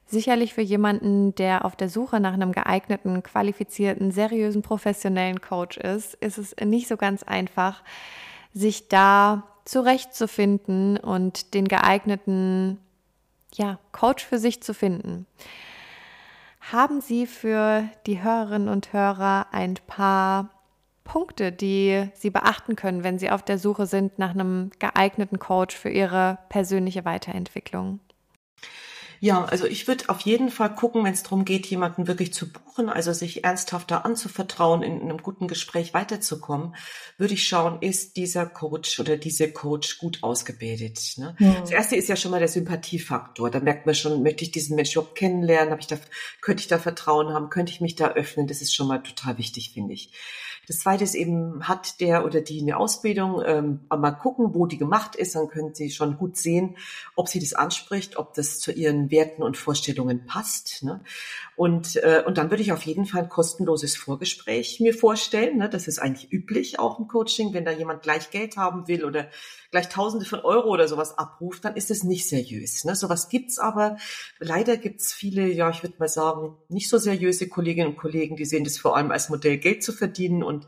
[0.07, 6.15] sicherlich für jemanden, der auf der Suche nach einem geeigneten, qualifizierten, seriösen, professionellen Coach ist,
[6.15, 7.83] ist es nicht so ganz einfach,
[8.53, 12.79] sich da zurechtzufinden und den geeigneten
[13.53, 15.27] ja, Coach für sich zu finden.
[16.61, 20.51] Haben Sie für die Hörerinnen und Hörer ein paar
[21.05, 25.77] Punkte, die Sie beachten können, wenn Sie auf der Suche sind nach einem geeigneten Coach
[25.77, 28.01] für Ihre persönliche Weiterentwicklung?
[29.21, 32.51] Ja, also ich würde auf jeden Fall gucken, wenn es darum geht, jemanden wirklich zu
[32.51, 36.75] buchen, also sich ernsthafter anzuvertrauen, in, einem guten Gespräch weiterzukommen,
[37.19, 41.15] würde ich schauen, ist dieser Coach oder diese Coach gut ausgebildet.
[41.17, 41.35] Ne?
[41.39, 41.61] Ja.
[41.61, 43.51] Das erste ist ja schon mal der Sympathiefaktor.
[43.51, 45.73] Da merkt man schon, möchte ich diesen Menschen überhaupt kennenlernen?
[45.73, 45.97] Hab ich da,
[46.41, 47.51] könnte ich da Vertrauen haben?
[47.51, 48.47] Könnte ich mich da öffnen?
[48.47, 50.13] Das ist schon mal total wichtig, finde ich.
[50.67, 54.79] Das zweite ist eben, hat der oder die eine Ausbildung, ähm, mal gucken, wo die
[54.79, 56.77] gemacht ist, dann können sie schon gut sehen,
[57.15, 60.83] ob sie das anspricht, ob das zu ihren Werten und Vorstellungen passt.
[60.83, 61.01] Ne?
[61.55, 65.59] Und, äh, und dann würde ich auf jeden Fall ein kostenloses Vorgespräch mir vorstellen.
[65.59, 65.69] Ne?
[65.69, 69.29] Das ist eigentlich üblich auch im Coaching, wenn da jemand gleich Geld haben will oder
[69.71, 72.85] gleich Tausende von Euro oder sowas abruft, dann ist es nicht seriös.
[72.85, 72.95] Ne?
[72.97, 73.97] Sowas gibt's aber.
[74.39, 78.45] Leider gibt's viele, ja, ich würde mal sagen, nicht so seriöse Kolleginnen und Kollegen, die
[78.45, 80.67] sehen das vor allem als Modell, Geld zu verdienen und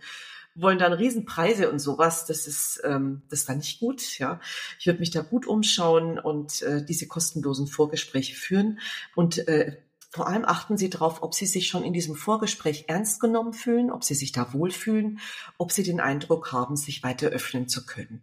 [0.54, 2.26] wollen dann Riesenpreise und sowas.
[2.26, 4.18] Das ist, ähm, das ist dann nicht gut.
[4.18, 4.40] Ja,
[4.78, 8.80] ich würde mich da gut umschauen und äh, diese kostenlosen Vorgespräche führen
[9.14, 9.76] und äh,
[10.11, 13.90] vor allem achten Sie darauf, ob Sie sich schon in diesem Vorgespräch ernst genommen fühlen,
[13.90, 15.21] ob Sie sich da wohlfühlen,
[15.59, 18.23] ob Sie den Eindruck haben, sich weiter öffnen zu können.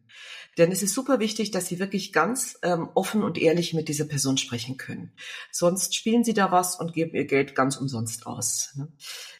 [0.58, 4.06] Denn es ist super wichtig, dass Sie wirklich ganz ähm, offen und ehrlich mit dieser
[4.06, 5.12] Person sprechen können.
[5.52, 8.71] Sonst spielen Sie da was und geben Ihr Geld ganz umsonst aus.
[8.76, 8.88] Ne?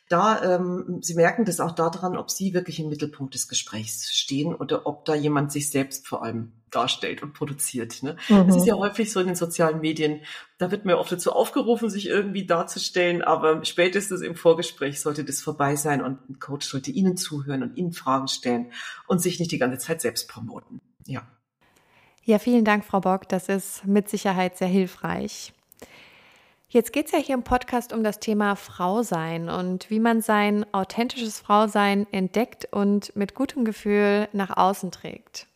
[0.08, 4.54] Da, ähm, Sie merken das auch daran, ob Sie wirklich im Mittelpunkt des Gesprächs stehen
[4.54, 8.04] oder ob da jemand sich selbst vor allem darstellt und produziert.
[8.04, 8.16] Ne?
[8.30, 8.48] Mhm.
[8.48, 10.22] Das ist ja häufig so in den sozialen Medien.
[10.58, 15.42] Da wird mir oft dazu aufgerufen, sich irgendwie darzustellen, aber spätestens im Vorgespräch sollte das
[15.42, 18.72] vorbei sein und ein Coach sollte Ihnen zuhören und Ihnen Fragen stellen
[19.08, 20.82] und sich nicht die ganze Zeit selbst promoten.
[21.08, 21.24] Ja.
[22.24, 23.30] Ja, vielen Dank, Frau Bock.
[23.30, 25.54] Das ist mit Sicherheit sehr hilfreich.
[26.76, 30.20] Jetzt geht es ja hier im Podcast um das Thema Frau sein und wie man
[30.20, 35.48] sein authentisches Frausein entdeckt und mit gutem Gefühl nach außen trägt.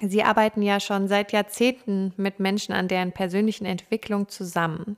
[0.00, 4.96] Sie arbeiten ja schon seit Jahrzehnten mit Menschen an deren persönlichen Entwicklung zusammen.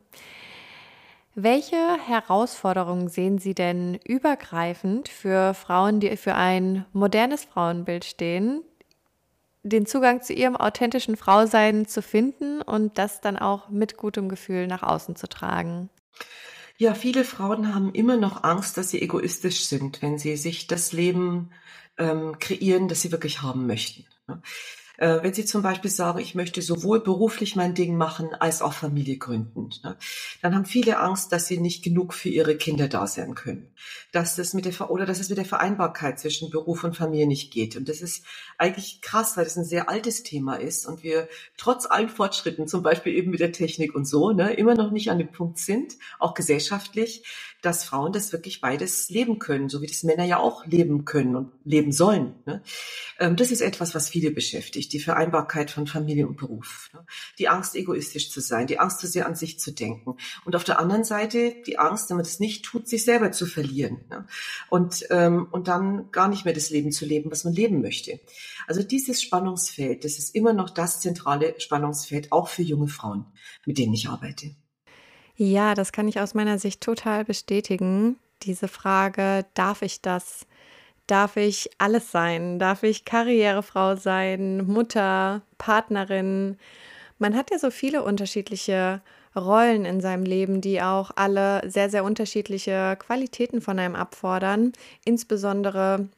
[1.35, 8.61] Welche Herausforderungen sehen Sie denn übergreifend für Frauen, die für ein modernes Frauenbild stehen,
[9.63, 14.67] den Zugang zu ihrem authentischen Frausein zu finden und das dann auch mit gutem Gefühl
[14.67, 15.89] nach außen zu tragen.
[16.79, 20.93] Ja, viele Frauen haben immer noch Angst, dass sie egoistisch sind, wenn sie sich das
[20.93, 21.51] Leben
[21.99, 24.05] ähm, kreieren, das sie wirklich haben möchten.
[24.99, 28.75] Äh, wenn Sie zum Beispiel sagen, ich möchte sowohl beruflich mein Ding machen als auch
[28.75, 29.97] Familie gründen, ne,
[30.43, 33.73] dann haben viele Angst, dass sie nicht genug für ihre Kinder da sein können,
[34.13, 37.53] dass das mit der oder dass es mit der Vereinbarkeit zwischen Beruf und Familie nicht
[37.53, 37.77] geht.
[37.77, 38.25] Und das ist
[38.59, 42.83] eigentlich krass, weil das ein sehr altes Thema ist und wir trotz allen Fortschritten, zum
[42.83, 45.95] Beispiel eben mit der Technik und so, ne, immer noch nicht an dem Punkt sind,
[46.19, 47.25] auch gesellschaftlich,
[47.63, 51.37] dass Frauen das wirklich beides leben können, so wie das Männer ja auch leben können
[51.37, 52.35] und leben sollen.
[52.45, 52.63] Ne?
[53.19, 56.91] Ähm, das ist etwas, was viele beschäftigt, die Vereinbarkeit von Familie und Beruf.
[56.93, 57.07] Ne?
[57.39, 60.17] Die Angst, egoistisch zu sein, die Angst, zu sehr an sich zu denken.
[60.45, 63.47] Und auf der anderen Seite die Angst, wenn man das nicht tut, sich selber zu
[63.47, 64.01] verlieren.
[64.11, 64.27] Ne?
[64.69, 68.21] Und, ähm, und dann gar nicht mehr das Leben zu leben, was man leben möchte.
[68.67, 73.27] Also dieses Spannungsfeld, das ist immer noch das zentrale Spannungsfeld, auch für junge Frauen,
[73.65, 74.57] mit denen ich arbeite.
[75.37, 78.17] Ja, das kann ich aus meiner Sicht total bestätigen.
[78.43, 80.47] Diese Frage, darf ich das?
[81.07, 82.59] Darf ich alles sein?
[82.59, 86.59] Darf ich Karrierefrau sein, Mutter, Partnerin?
[87.19, 89.01] Man hat ja so viele unterschiedliche
[89.35, 94.73] Rollen in seinem Leben, die auch alle sehr, sehr unterschiedliche Qualitäten von einem abfordern.
[95.05, 96.09] Insbesondere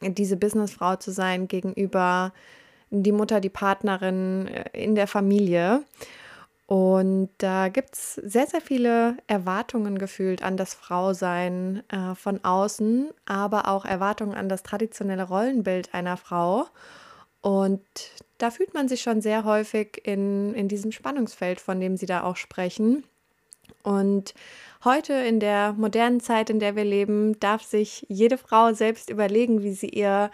[0.00, 2.32] diese Businessfrau zu sein gegenüber
[2.90, 5.84] die Mutter, die Partnerin äh, in der Familie.
[6.72, 13.10] Und da gibt es sehr, sehr viele Erwartungen gefühlt an das Frausein äh, von außen,
[13.26, 16.64] aber auch Erwartungen an das traditionelle Rollenbild einer Frau.
[17.42, 17.82] Und
[18.38, 22.22] da fühlt man sich schon sehr häufig in, in diesem Spannungsfeld, von dem Sie da
[22.22, 23.04] auch sprechen.
[23.82, 24.32] Und
[24.82, 29.62] heute in der modernen Zeit, in der wir leben, darf sich jede Frau selbst überlegen,
[29.62, 30.30] wie sie ihr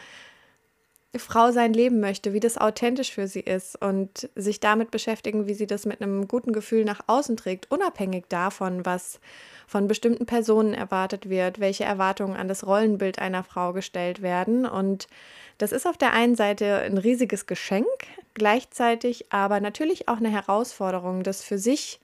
[1.16, 5.54] Frau sein leben möchte, wie das authentisch für sie ist und sich damit beschäftigen, wie
[5.54, 9.18] sie das mit einem guten Gefühl nach außen trägt, unabhängig davon, was
[9.66, 14.66] von bestimmten Personen erwartet wird, welche Erwartungen an das Rollenbild einer Frau gestellt werden.
[14.66, 15.08] Und
[15.56, 17.86] das ist auf der einen Seite ein riesiges Geschenk,
[18.34, 22.00] gleichzeitig aber natürlich auch eine Herausforderung, das für sich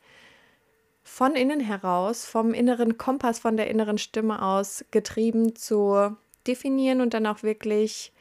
[1.03, 7.13] von innen heraus, vom inneren Kompass, von der inneren Stimme aus getrieben zu definieren und
[7.13, 8.14] dann auch wirklich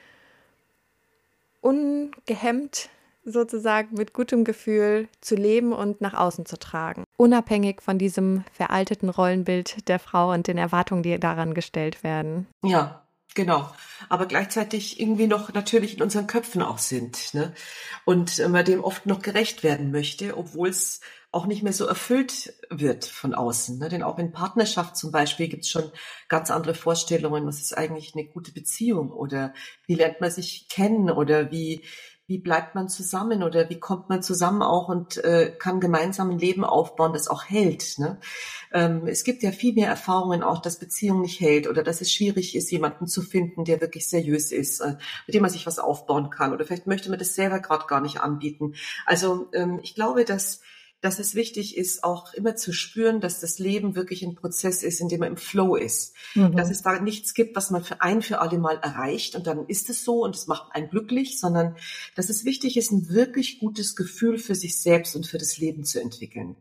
[1.64, 2.90] ungehemmt
[3.26, 7.06] sozusagen mit gutem Gefühl zu leben und nach außen zu tragen.
[7.18, 12.48] Unabhängig von diesem veralteten Rollenbild der Frau und den Erwartungen, die daran gestellt werden.
[12.64, 13.00] Ja,
[13.36, 13.72] Genau,
[14.10, 17.34] aber gleichzeitig irgendwie noch natürlich in unseren Köpfen auch sind.
[17.34, 17.52] Ne?
[18.06, 21.02] Und man dem oft noch gerecht werden möchte, obwohl es
[21.34, 23.80] auch nicht mehr so erfüllt wird von außen.
[23.80, 23.90] Ne?
[23.90, 25.92] Denn auch in Partnerschaft zum Beispiel gibt es schon
[26.30, 29.54] ganz andere Vorstellungen, was ist eigentlich eine gute Beziehung oder
[29.88, 31.82] wie lernt man sich kennen oder wie,
[32.28, 36.38] wie bleibt man zusammen oder wie kommt man zusammen auch und äh, kann gemeinsam ein
[36.38, 37.98] Leben aufbauen, das auch hält.
[37.98, 38.20] Ne?
[38.72, 42.14] Ähm, es gibt ja viel mehr Erfahrungen auch, dass Beziehung nicht hält oder dass es
[42.14, 45.80] schwierig ist, jemanden zu finden, der wirklich seriös ist, äh, mit dem man sich was
[45.80, 46.54] aufbauen kann.
[46.54, 48.76] Oder vielleicht möchte man das selber gerade gar nicht anbieten.
[49.08, 50.62] Also ähm, ich glaube, dass
[51.04, 55.02] dass es wichtig ist, auch immer zu spüren, dass das Leben wirklich ein Prozess ist,
[55.02, 56.16] in dem man im Flow ist.
[56.34, 56.56] Mhm.
[56.56, 59.66] Dass es da nichts gibt, was man für ein für alle Mal erreicht und dann
[59.68, 61.76] ist es so und es macht einen glücklich, sondern
[62.16, 65.84] dass es wichtig ist, ein wirklich gutes Gefühl für sich selbst und für das Leben
[65.84, 66.56] zu entwickeln.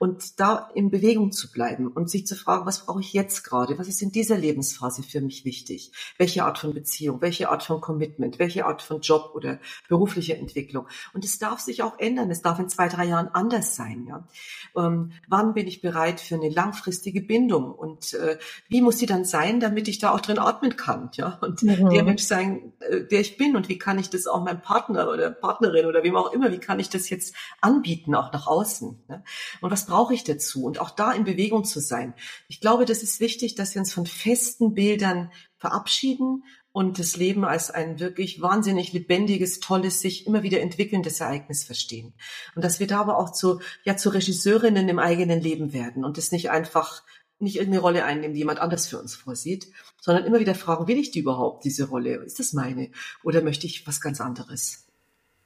[0.00, 3.78] Und da in Bewegung zu bleiben und sich zu fragen, was brauche ich jetzt gerade?
[3.78, 5.92] Was ist in dieser Lebensphase für mich wichtig?
[6.18, 7.20] Welche Art von Beziehung?
[7.20, 8.40] Welche Art von Commitment?
[8.40, 10.88] Welche Art von Job oder berufliche Entwicklung?
[11.12, 12.32] Und es darf sich auch ändern.
[12.32, 14.06] Es darf in zwei, drei Jahren anders sein sein?
[14.08, 14.26] Ja?
[14.76, 17.72] Ähm, wann bin ich bereit für eine langfristige Bindung?
[17.72, 21.10] Und äh, wie muss sie dann sein, damit ich da auch drin atmen kann?
[21.14, 21.38] Ja?
[21.42, 21.90] Und mhm.
[21.90, 25.10] der Mensch sein, äh, der ich bin und wie kann ich das auch meinem Partner
[25.10, 29.04] oder Partnerin oder wem auch immer, wie kann ich das jetzt anbieten, auch nach außen?
[29.08, 29.22] Ja?
[29.60, 30.64] Und was brauche ich dazu?
[30.64, 32.14] Und auch da in Bewegung zu sein.
[32.48, 36.44] Ich glaube, das ist wichtig, dass wir uns von festen Bildern verabschieden
[36.74, 42.14] und das Leben als ein wirklich wahnsinnig lebendiges, tolles, sich immer wieder entwickelndes Ereignis verstehen.
[42.56, 46.18] Und dass wir da aber auch zu, ja, zu Regisseurinnen im eigenen Leben werden und
[46.18, 47.04] es nicht einfach
[47.38, 49.68] nicht irgendeine Rolle einnehmen, die jemand anders für uns vorsieht,
[50.00, 52.16] sondern immer wieder fragen, will ich die überhaupt, diese Rolle?
[52.24, 52.90] Ist das meine?
[53.22, 54.84] Oder möchte ich was ganz anderes?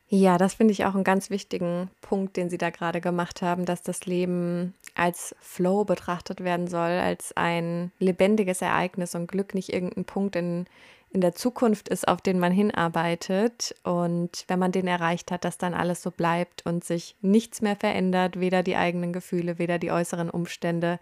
[0.09, 3.67] Ja, das finde ich auch einen ganz wichtigen Punkt, den Sie da gerade gemacht haben,
[3.67, 9.71] dass das Leben als Flow betrachtet werden soll, als ein lebendiges Ereignis und Glück nicht
[9.71, 10.65] irgendein Punkt in
[11.11, 13.75] in der Zukunft ist, auf den man hinarbeitet.
[13.83, 17.77] Und wenn man den erreicht hat, dass dann alles so bleibt und sich nichts mehr
[17.77, 20.99] verändert, weder die eigenen Gefühle, weder die äußeren Umstände.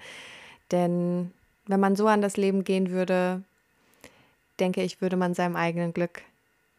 [0.71, 1.33] Denn
[1.67, 3.43] wenn man so an das Leben gehen würde,
[4.61, 6.23] denke ich, würde man seinem eigenen Glück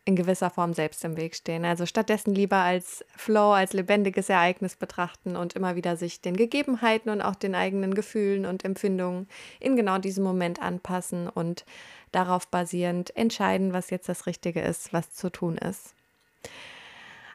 [0.08, 1.66] in gewisser Form selbst im Weg stehen.
[1.66, 7.10] Also stattdessen lieber als Flow, als lebendiges Ereignis betrachten und immer wieder sich den Gegebenheiten
[7.10, 9.28] und auch den eigenen Gefühlen und Empfindungen
[9.60, 11.66] in genau diesem Moment anpassen und
[12.12, 15.93] darauf basierend entscheiden, was jetzt das Richtige ist, was zu tun ist.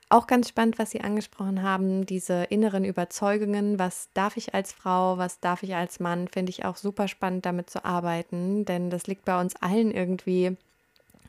[0.09, 5.17] Auch ganz spannend, was Sie angesprochen haben, diese inneren Überzeugungen, was darf ich als Frau,
[5.17, 9.07] was darf ich als Mann, finde ich auch super spannend damit zu arbeiten, denn das
[9.07, 10.59] liegt bei uns allen irgendwie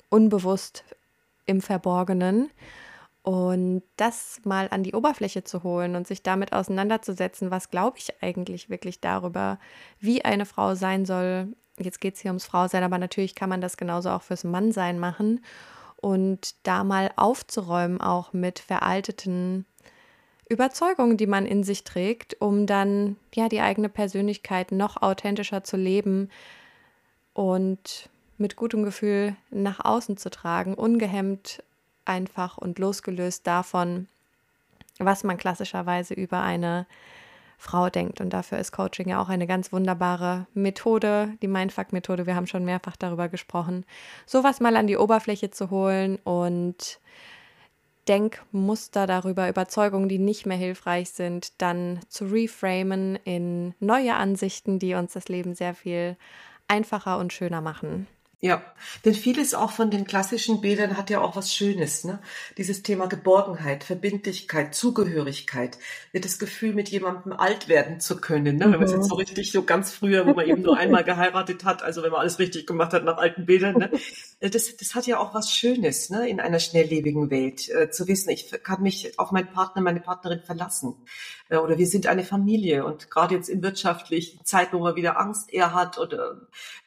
[0.10, 0.84] unbewusst
[1.46, 2.50] im Verborgenen.
[3.22, 8.22] Und das mal an die Oberfläche zu holen und sich damit auseinanderzusetzen, was glaube ich
[8.22, 9.60] eigentlich wirklich darüber,
[10.02, 11.48] wie eine Frau sein soll,
[11.80, 15.00] Jetzt geht es hier ums Frausein, aber natürlich kann man das genauso auch fürs Mannsein
[15.00, 15.44] machen
[15.98, 19.66] und da mal aufzuräumen, auch mit veralteten
[20.50, 25.78] Überzeugungen, die man in sich trägt, um dann ja die eigene Persönlichkeit noch authentischer zu
[25.78, 26.30] leben
[27.34, 31.64] und mit gutem Gefühl nach außen zu tragen, ungehemmt
[32.06, 34.08] einfach und losgelöst davon,
[35.00, 36.86] was man klassischerweise über eine
[37.64, 38.20] Frau denkt.
[38.20, 42.28] Und dafür ist Coaching ja auch eine ganz wunderbare Methode, die Mindfuck-Methode.
[42.28, 43.86] Wir haben schon mehrfach darüber gesprochen,
[44.26, 47.00] sowas mal an die Oberfläche zu holen und
[48.10, 54.96] Denkmuster darüber, Überzeugungen, die nicht mehr hilfreich sind, dann zu reframen in neue Ansichten, die
[54.96, 56.18] uns das Leben sehr viel
[56.68, 58.08] einfacher und schöner machen.
[58.44, 58.62] Ja,
[59.06, 62.04] denn vieles auch von den klassischen Bildern hat ja auch was Schönes.
[62.04, 62.20] Ne?
[62.58, 65.78] Dieses Thema Geborgenheit, Verbindlichkeit, Zugehörigkeit,
[66.12, 68.58] das Gefühl, mit jemandem alt werden zu können.
[68.58, 68.66] Ne?
[68.66, 69.22] Wenn man es jetzt so mhm.
[69.22, 72.38] richtig, so ganz früher, wo man eben nur einmal geheiratet hat, also wenn man alles
[72.38, 73.90] richtig gemacht hat nach alten Bildern, ne?
[74.42, 76.28] Äh, das, das hat ja auch was Schönes ne?
[76.28, 77.70] in einer schnelllebigen Welt.
[77.70, 80.96] Äh, zu wissen, ich kann mich auf meinen Partner, meine Partnerin verlassen.
[81.54, 82.86] Äh, oder wir sind eine Familie.
[82.86, 86.42] Und gerade jetzt in wirtschaftlichen Zeiten, wo man wieder Angst eher hat oder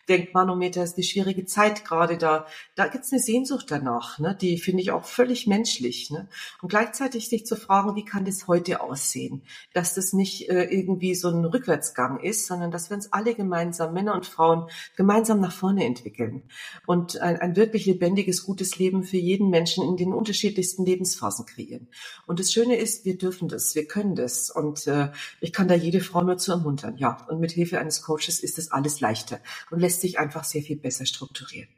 [0.08, 2.46] denkt, Manometer ist eine schwierige Zeit gerade da.
[2.74, 4.36] Da gibt's eine Sehnsucht danach, ne?
[4.40, 6.10] die finde ich auch völlig menschlich.
[6.10, 6.28] Ne?
[6.62, 9.42] Und gleichzeitig sich zu fragen, wie kann das heute aussehen?
[9.72, 13.94] Dass das nicht äh, irgendwie so ein Rückwärtsgang ist, sondern dass wir uns alle gemeinsam,
[13.94, 16.42] Männer und Frauen, gemeinsam nach vorne entwickeln.
[16.86, 21.88] Und ein, ein wirklich lebendiges, gutes Leben für jeden Menschen in den unterschiedlichsten Lebensphasen kreieren.
[22.26, 24.50] Und das Schöne ist, wir dürfen das, wir können das.
[24.56, 26.96] Und äh, ich kann da jede Frau nur zu ermuntern.
[26.96, 29.40] Ja, und mit Hilfe eines Coaches ist das alles leichter
[29.70, 31.68] und lässt sich einfach sehr viel besser strukturieren.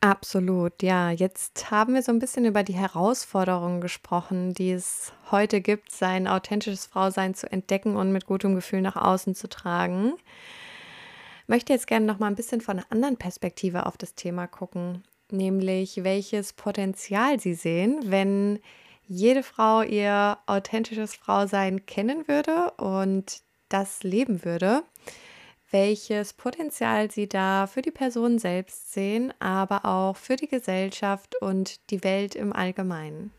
[0.00, 1.10] Absolut, ja.
[1.10, 6.28] Jetzt haben wir so ein bisschen über die Herausforderungen gesprochen, die es heute gibt, sein
[6.28, 10.12] authentisches Frausein zu entdecken und mit gutem Gefühl nach außen zu tragen.
[11.42, 14.46] Ich möchte jetzt gerne noch mal ein bisschen von einer anderen Perspektive auf das Thema
[14.46, 18.60] gucken, nämlich welches Potenzial Sie sehen, wenn
[19.08, 24.82] jede Frau ihr authentisches Frausein kennen würde und das leben würde
[25.70, 31.90] welches Potenzial sie da für die Person selbst sehen, aber auch für die Gesellschaft und
[31.90, 33.32] die Welt im Allgemeinen.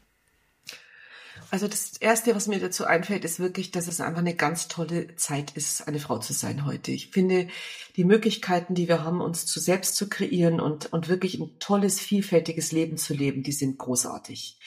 [1.51, 5.15] Also das Erste, was mir dazu einfällt, ist wirklich, dass es einfach eine ganz tolle
[5.15, 6.91] Zeit ist, eine Frau zu sein heute.
[6.91, 7.47] Ich finde,
[7.95, 11.99] die Möglichkeiten, die wir haben, uns zu selbst zu kreieren und, und wirklich ein tolles,
[11.99, 14.59] vielfältiges Leben zu leben, die sind großartig.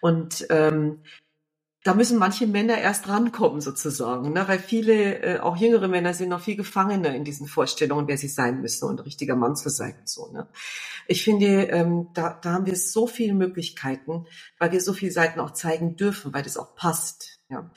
[0.00, 1.02] Und ähm,
[1.84, 4.46] da müssen manche Männer erst rankommen sozusagen, ne?
[4.48, 8.28] weil viele, äh, auch jüngere Männer sind noch viel gefangener in diesen Vorstellungen, wer sie
[8.28, 10.30] sein müssen und ein richtiger Mann zu sein und so.
[10.32, 10.48] Ne?
[11.06, 14.26] Ich finde, ähm, da, da haben wir so viele Möglichkeiten,
[14.58, 17.38] weil wir so viele Seiten auch zeigen dürfen, weil das auch passt.
[17.48, 17.70] Ja,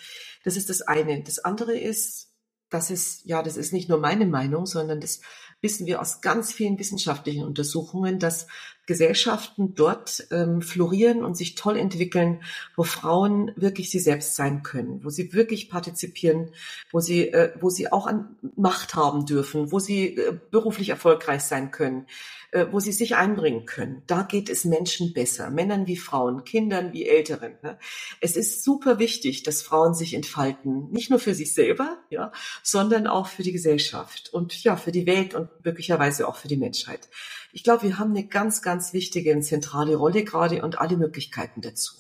[0.44, 1.22] das ist das eine.
[1.24, 2.34] Das andere ist,
[2.70, 5.22] das ist ja, das ist nicht nur meine Meinung, sondern das
[5.62, 8.48] wissen wir aus ganz vielen wissenschaftlichen Untersuchungen, dass
[8.92, 12.42] Gesellschaften dort ähm, florieren und sich toll entwickeln,
[12.76, 16.52] wo Frauen wirklich sie selbst sein können, wo sie wirklich partizipieren,
[16.92, 21.44] wo sie, äh, wo sie auch an Macht haben dürfen, wo sie äh, beruflich erfolgreich
[21.44, 22.06] sein können,
[22.52, 24.04] äh, wo sie sich einbringen können.
[24.08, 27.54] Da geht es Menschen besser, Männern wie Frauen, Kindern wie Älteren.
[27.64, 27.80] Ne?
[28.20, 33.08] Es ist super wichtig, dass Frauen sich entfalten, nicht nur für sich selber, ja, sondern
[33.08, 37.08] auch für die Gesellschaft und ja, für die Welt und möglicherweise auch für die Menschheit.
[37.54, 41.62] Ich glaube, wir haben eine ganz, ganz wichtige und zentrale Rolle gerade und alle Möglichkeiten
[41.62, 41.94] dazu.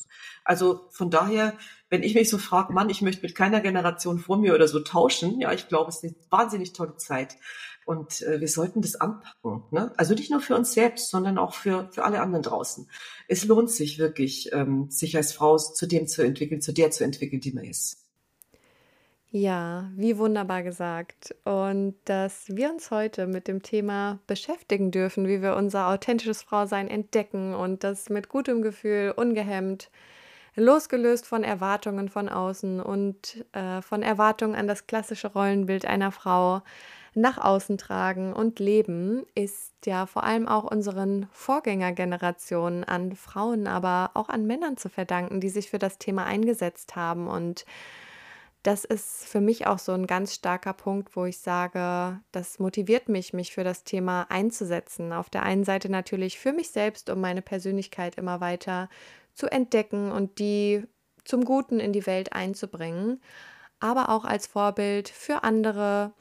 [0.43, 1.53] Also von daher,
[1.89, 4.79] wenn ich mich so frage, Mann, ich möchte mit keiner Generation vor mir oder so
[4.79, 7.37] tauschen, ja, ich glaube, es ist eine wahnsinnig tolle Zeit.
[7.85, 9.63] Und äh, wir sollten das anpacken.
[9.71, 9.91] Ne?
[9.97, 12.89] Also nicht nur für uns selbst, sondern auch für, für alle anderen draußen.
[13.27, 17.03] Es lohnt sich wirklich, ähm, sich als Frau zu dem zu entwickeln, zu der zu
[17.03, 18.00] entwickeln, die man ist.
[19.33, 21.33] Ja, wie wunderbar gesagt.
[21.45, 26.89] Und dass wir uns heute mit dem Thema beschäftigen dürfen, wie wir unser authentisches Frausein
[26.89, 29.89] entdecken und das mit gutem Gefühl, ungehemmt,
[30.55, 36.61] losgelöst von Erwartungen von außen und äh, von Erwartungen an das klassische Rollenbild einer Frau
[37.13, 44.11] nach außen tragen und leben, ist ja vor allem auch unseren Vorgängergenerationen an Frauen, aber
[44.13, 47.65] auch an Männern zu verdanken, die sich für das Thema eingesetzt haben und
[48.63, 53.09] das ist für mich auch so ein ganz starker Punkt, wo ich sage, das motiviert
[53.09, 55.13] mich, mich für das Thema einzusetzen.
[55.13, 58.87] Auf der einen Seite natürlich für mich selbst, um meine Persönlichkeit immer weiter
[59.33, 60.83] zu entdecken und die
[61.23, 63.21] zum Guten in die Welt einzubringen,
[63.79, 66.13] aber auch als Vorbild für andere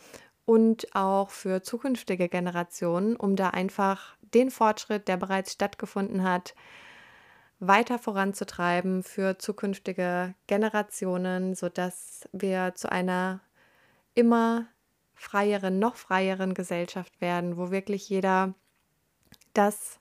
[0.47, 6.55] und auch für zukünftige Generationen, um da einfach den Fortschritt, der bereits stattgefunden hat,
[7.61, 13.41] weiter voranzutreiben für zukünftige Generationen, sodass wir zu einer
[14.15, 14.67] immer
[15.15, 18.55] freieren, noch freieren Gesellschaft werden, wo wirklich jeder
[19.53, 20.01] das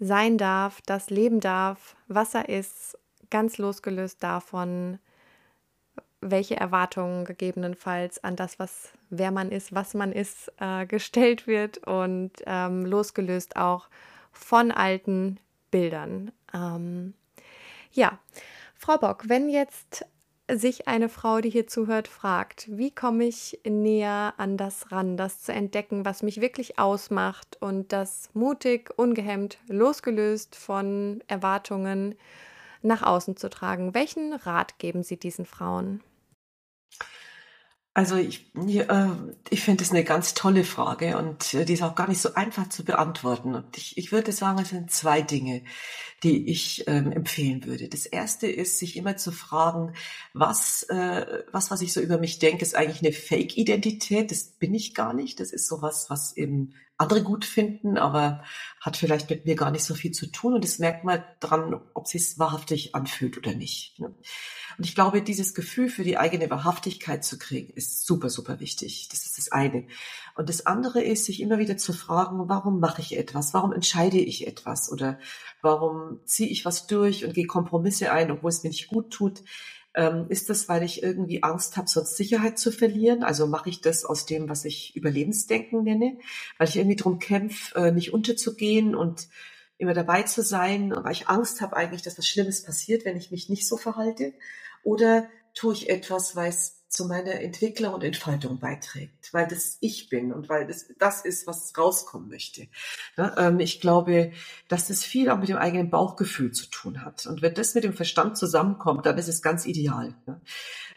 [0.00, 2.98] sein darf, das leben darf, was er ist,
[3.30, 4.98] ganz losgelöst davon,
[6.20, 11.78] welche Erwartungen gegebenenfalls an das, was wer man ist, was man ist, äh, gestellt wird
[11.86, 13.88] und ähm, losgelöst auch
[14.32, 15.38] von alten
[15.70, 16.32] Bildern.
[16.54, 17.14] Ähm,
[17.92, 18.18] ja,
[18.74, 20.04] Frau Bock, wenn jetzt
[20.50, 25.42] sich eine Frau, die hier zuhört, fragt, wie komme ich näher an das ran, das
[25.42, 32.14] zu entdecken, was mich wirklich ausmacht und das mutig, ungehemmt, losgelöst von Erwartungen
[32.80, 33.92] nach außen zu tragen.
[33.92, 36.02] Welchen Rat geben Sie diesen Frauen?
[37.98, 39.08] Also ich, äh,
[39.50, 42.32] ich finde es eine ganz tolle Frage und äh, die ist auch gar nicht so
[42.34, 43.56] einfach zu beantworten.
[43.56, 45.64] Und ich, ich würde sagen, es sind zwei Dinge,
[46.22, 47.88] die ich ähm, empfehlen würde.
[47.88, 49.94] Das erste ist, sich immer zu fragen,
[50.32, 54.30] was, äh, was, was ich so über mich denke, ist eigentlich eine Fake-Identität.
[54.30, 55.40] Das bin ich gar nicht.
[55.40, 58.42] Das ist sowas, was eben andere gut finden, aber
[58.80, 60.54] hat vielleicht mit mir gar nicht so viel zu tun.
[60.54, 63.98] Und das merkt man dran, ob es wahrhaftig anfühlt oder nicht.
[64.00, 64.06] Ne?
[64.76, 69.08] Und ich glaube, dieses Gefühl für die eigene Wahrhaftigkeit zu kriegen, ist super, super wichtig.
[69.10, 69.86] Das ist das eine.
[70.36, 73.54] Und das andere ist, sich immer wieder zu fragen, warum mache ich etwas?
[73.54, 74.90] Warum entscheide ich etwas?
[74.90, 75.18] Oder
[75.62, 79.42] warum ziehe ich was durch und gehe Kompromisse ein, obwohl es mir nicht gut tut?
[79.98, 83.24] Ähm, ist das, weil ich irgendwie Angst habe, sonst Sicherheit zu verlieren?
[83.24, 86.18] Also mache ich das aus dem, was ich Überlebensdenken nenne,
[86.56, 89.26] weil ich irgendwie drum kämpfe, äh, nicht unterzugehen und
[89.76, 93.32] immer dabei zu sein, weil ich Angst habe eigentlich, dass was Schlimmes passiert, wenn ich
[93.32, 94.34] mich nicht so verhalte.
[94.84, 100.08] Oder tue ich etwas, weil es zu meiner Entwicklung und Entfaltung beiträgt, weil das ich
[100.08, 102.66] bin und weil das das ist, was rauskommen möchte.
[103.36, 104.32] Ähm, ich glaube,
[104.68, 107.26] dass das viel auch mit dem eigenen Bauchgefühl zu tun hat.
[107.26, 110.14] Und wenn das mit dem Verstand zusammenkommt, dann ist es ganz ideal.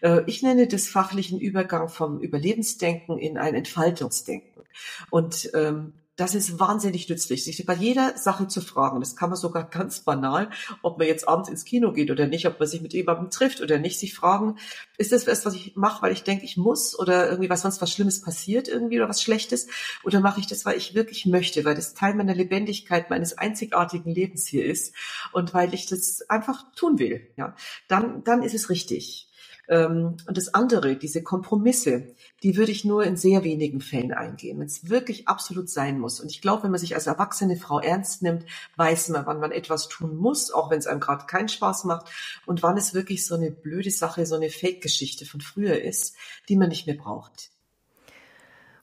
[0.01, 4.63] Äh, ich nenne das fachlichen Übergang vom Überlebensdenken in ein Entfaltungsdenken.
[5.09, 8.99] Und ähm, das ist wahnsinnig nützlich, sich bei jeder Sache zu fragen.
[8.99, 10.51] Das kann man sogar ganz banal,
[10.83, 13.59] ob man jetzt abends ins Kino geht oder nicht, ob man sich mit jemandem trifft
[13.59, 14.57] oder nicht, sich fragen,
[14.99, 17.81] ist das was, was ich mache, weil ich denke, ich muss oder irgendwie was sonst
[17.81, 19.67] was Schlimmes passiert irgendwie oder was Schlechtes
[20.03, 24.13] oder mache ich das, weil ich wirklich möchte, weil das Teil meiner Lebendigkeit, meines einzigartigen
[24.13, 24.93] Lebens hier ist
[25.31, 27.27] und weil ich das einfach tun will.
[27.35, 27.55] Ja,
[27.87, 29.30] dann dann ist es richtig.
[29.71, 32.13] Ähm, und das andere, diese Kompromisse,
[32.43, 36.19] die würde ich nur in sehr wenigen Fällen eingehen, wenn es wirklich absolut sein muss.
[36.19, 38.45] Und ich glaube, wenn man sich als erwachsene Frau ernst nimmt,
[38.75, 42.11] weiß man, wann man etwas tun muss, auch wenn es einem gerade keinen Spaß macht
[42.45, 46.17] und wann es wirklich so eine blöde Sache, so eine Fake-Geschichte von früher ist,
[46.49, 47.49] die man nicht mehr braucht.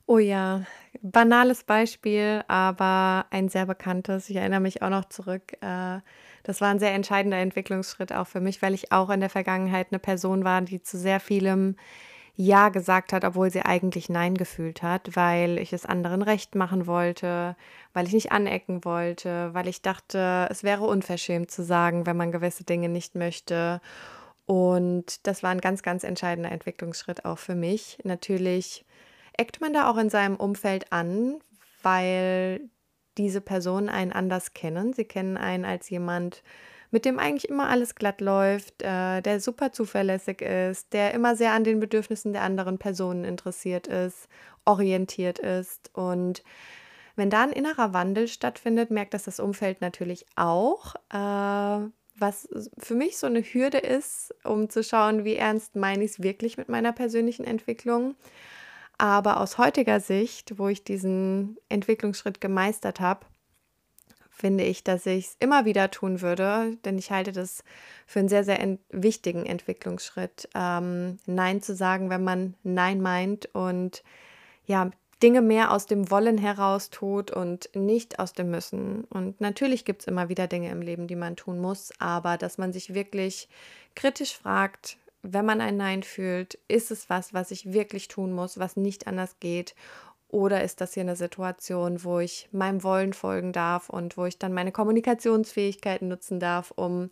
[0.07, 0.65] Oh ja,
[1.03, 4.27] banales Beispiel, aber ein sehr bekanntes.
[4.31, 5.53] Ich erinnere mich auch noch zurück.
[5.61, 5.99] Äh,
[6.49, 9.89] das war ein sehr entscheidender Entwicklungsschritt auch für mich, weil ich auch in der Vergangenheit
[9.91, 11.75] eine Person war, die zu sehr vielem
[12.35, 16.87] Ja gesagt hat, obwohl sie eigentlich Nein gefühlt hat, weil ich es anderen recht machen
[16.87, 17.55] wollte,
[17.93, 22.31] weil ich nicht anecken wollte, weil ich dachte, es wäre unverschämt zu sagen, wenn man
[22.31, 23.79] gewisse Dinge nicht möchte.
[24.47, 27.99] Und das war ein ganz, ganz entscheidender Entwicklungsschritt auch für mich.
[28.03, 28.85] Natürlich
[29.37, 31.35] eckt man da auch in seinem Umfeld an,
[31.83, 32.71] weil
[33.17, 34.93] diese Personen einen anders kennen.
[34.93, 36.43] Sie kennen einen als jemand,
[36.91, 41.53] mit dem eigentlich immer alles glatt läuft, äh, der super zuverlässig ist, der immer sehr
[41.53, 44.27] an den Bedürfnissen der anderen Personen interessiert ist,
[44.65, 45.91] orientiert ist.
[45.93, 46.43] Und
[47.15, 50.95] wenn da ein innerer Wandel stattfindet, merkt das das Umfeld natürlich auch.
[51.11, 51.89] Äh,
[52.21, 56.23] was für mich so eine Hürde ist, um zu schauen, wie ernst meine ich es
[56.23, 58.15] wirklich mit meiner persönlichen Entwicklung.
[58.99, 63.25] Aber aus heutiger Sicht, wo ich diesen Entwicklungsschritt gemeistert habe,
[64.29, 67.63] finde ich, dass ich es immer wieder tun würde, denn ich halte das
[68.05, 73.47] für einen sehr, sehr ent wichtigen Entwicklungsschritt, ähm, Nein zu sagen, wenn man Nein meint
[73.55, 74.03] und
[74.65, 74.91] ja,
[75.23, 79.05] Dinge mehr aus dem Wollen heraus tut und nicht aus dem Müssen.
[79.05, 82.57] Und natürlich gibt es immer wieder Dinge im Leben, die man tun muss, aber dass
[82.57, 83.47] man sich wirklich
[83.95, 88.59] kritisch fragt, wenn man ein Nein fühlt, ist es was, was ich wirklich tun muss,
[88.59, 89.75] was nicht anders geht?
[90.29, 94.37] Oder ist das hier eine Situation, wo ich meinem Wollen folgen darf und wo ich
[94.37, 97.09] dann meine Kommunikationsfähigkeiten nutzen darf, um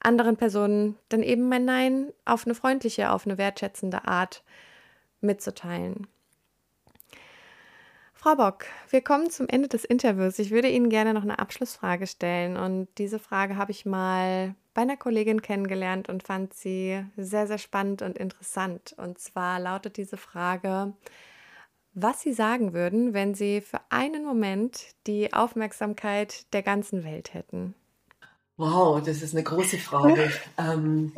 [0.00, 4.44] anderen Personen dann eben mein Nein auf eine freundliche, auf eine wertschätzende Art
[5.22, 6.06] mitzuteilen?
[8.24, 10.38] Frau Bock, wir kommen zum Ende des Interviews.
[10.38, 14.80] Ich würde Ihnen gerne noch eine Abschlussfrage stellen und diese Frage habe ich mal bei
[14.80, 18.94] einer Kollegin kennengelernt und fand sie sehr, sehr spannend und interessant.
[18.96, 20.94] Und zwar lautet diese Frage,
[21.92, 27.74] was Sie sagen würden, wenn Sie für einen Moment die Aufmerksamkeit der ganzen Welt hätten.
[28.56, 30.32] Wow, das ist eine große Frage.
[30.56, 31.12] ähm,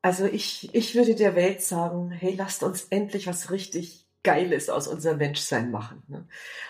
[0.00, 4.88] also ich, ich würde der Welt sagen, hey, lasst uns endlich was richtig Geiles aus
[4.88, 6.02] unserem Menschsein machen.
[6.08, 6.26] Ne?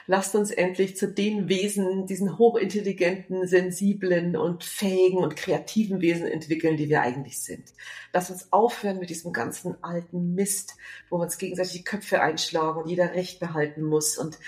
[0.06, 6.76] Lasst uns endlich zu den Wesen, diesen hochintelligenten, sensiblen und fähigen und kreativen Wesen entwickeln,
[6.76, 7.72] die wir eigentlich sind.
[8.12, 10.74] Lasst uns aufhören mit diesem ganzen alten Mist,
[11.08, 14.38] wo wir uns gegenseitig die Köpfe einschlagen und jeder Recht behalten muss und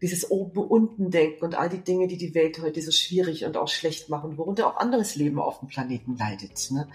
[0.00, 4.08] dieses Oben-Unten-Denken und all die Dinge, die die Welt heute so schwierig und auch schlecht
[4.08, 6.70] machen, worunter auch anderes Leben auf dem Planeten leidet.
[6.70, 6.88] Ne?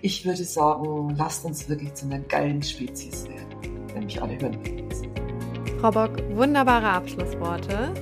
[0.00, 4.56] Ich würde sagen, lasst uns wirklich zu einer geilen Spezies werden, wenn mich alle hören.
[5.80, 7.92] Frau Bock, wunderbare Abschlussworte.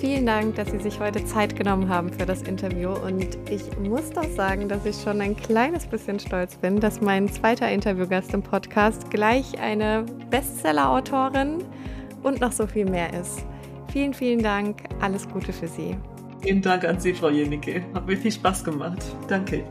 [0.00, 2.90] Vielen Dank, dass Sie sich heute Zeit genommen haben für das Interview.
[2.90, 7.32] Und ich muss doch sagen, dass ich schon ein kleines bisschen stolz bin, dass mein
[7.32, 11.64] zweiter Interviewgast im Podcast gleich eine Bestseller-Autorin
[12.22, 13.46] und noch so viel mehr ist.
[13.90, 14.76] Vielen, vielen Dank.
[15.00, 15.96] Alles Gute für Sie.
[16.42, 17.82] Vielen Dank an Sie, Frau Jenicke.
[17.94, 19.02] Hat mir viel Spaß gemacht.
[19.28, 19.64] Danke.